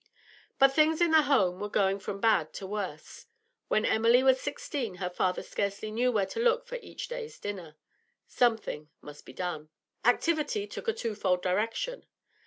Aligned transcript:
But 0.57 0.73
things 0.73 0.99
in 0.99 1.11
the 1.11 1.21
home 1.21 1.59
were 1.59 1.69
going 1.69 1.99
from 1.99 2.19
bad 2.19 2.53
to 2.53 2.65
worse. 2.65 3.27
When 3.67 3.85
Emily 3.85 4.23
was 4.23 4.41
sixteen, 4.41 4.95
her 4.95 5.11
father 5.11 5.43
scarcely 5.43 5.91
knew 5.91 6.11
where 6.11 6.25
to 6.25 6.39
look 6.39 6.65
for 6.65 6.79
each 6.81 7.07
day's 7.07 7.37
dinner. 7.37 7.75
Something 8.25 8.89
must 9.01 9.27
be 9.27 9.33
done. 9.33 9.69
Activity 10.03 10.65
took 10.65 10.87
a 10.87 10.93
twofold 10.93 11.43
direction. 11.43 12.07